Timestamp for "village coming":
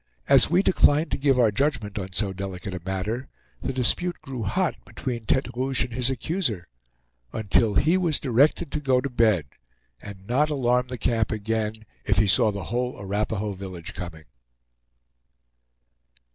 13.53-14.25